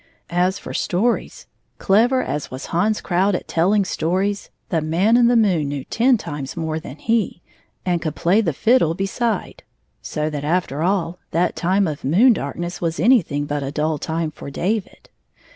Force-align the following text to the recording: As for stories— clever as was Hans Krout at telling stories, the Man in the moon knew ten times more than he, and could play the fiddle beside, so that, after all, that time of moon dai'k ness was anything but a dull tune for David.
As 0.31 0.57
for 0.57 0.73
stories— 0.73 1.45
clever 1.87 2.23
as 2.23 2.49
was 2.49 2.65
Hans 2.73 3.01
Krout 3.01 3.35
at 3.35 3.47
telling 3.47 3.85
stories, 3.85 4.49
the 4.69 4.81
Man 4.81 5.15
in 5.15 5.27
the 5.27 5.35
moon 5.35 5.67
knew 5.67 5.83
ten 5.83 6.17
times 6.17 6.57
more 6.57 6.79
than 6.79 6.95
he, 6.95 7.43
and 7.85 8.01
could 8.01 8.15
play 8.15 8.41
the 8.41 8.51
fiddle 8.51 8.95
beside, 8.95 9.61
so 10.01 10.27
that, 10.31 10.43
after 10.43 10.81
all, 10.81 11.19
that 11.29 11.55
time 11.55 11.87
of 11.87 12.03
moon 12.03 12.33
dai'k 12.33 12.55
ness 12.55 12.81
was 12.81 12.99
anything 12.99 13.45
but 13.45 13.61
a 13.61 13.69
dull 13.71 13.99
tune 13.99 14.31
for 14.31 14.49
David. 14.49 15.09